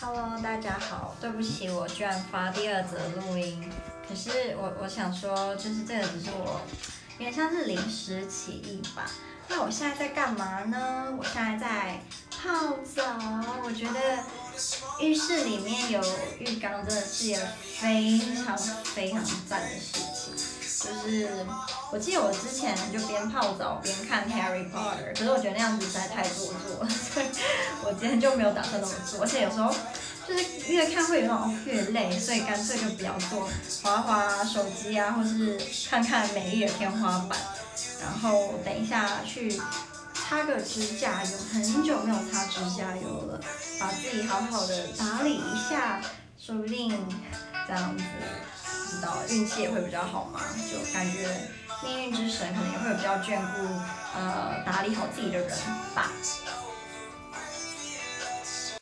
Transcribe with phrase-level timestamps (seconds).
[0.00, 3.68] Hello，大家好，对不起，我居然发第二则录音，
[4.08, 6.60] 可是我我想说，就是这个只是我，
[7.18, 9.10] 有点像是临时起意吧。
[9.48, 11.12] 那我现在在干嘛呢？
[11.18, 12.00] 我现在在
[12.30, 13.18] 泡澡，
[13.64, 14.22] 我觉得
[15.04, 16.00] 浴室里面有
[16.38, 17.40] 浴缸真的是一个
[17.80, 20.32] 非常非常赞的事情。
[20.80, 21.28] 就是
[21.92, 26.88] 我记得我之前就边泡澡边看 Harry Potter，可是我觉得那样子实在太做作了，
[27.90, 29.20] 我今天就没有打算那么做。
[29.22, 29.74] 而且有时候
[30.28, 33.50] 就是越看会有那种越累，所以干脆就不要做，
[33.82, 35.60] 滑滑手机啊，或是
[35.90, 37.36] 看看美丽的天花板。
[38.00, 39.60] 然后等一下去
[40.14, 43.40] 擦个指甲油，很久没有擦指甲油了，
[43.80, 46.00] 把自己好好的打理一下，
[46.38, 46.96] 说不定
[47.66, 48.04] 这样子。
[48.88, 51.28] 知道运气也会比较好嘛，就感觉
[51.84, 53.66] 命运之神可能也会比较眷顾，
[54.16, 55.50] 呃，打理好自己的人
[55.94, 56.10] 吧。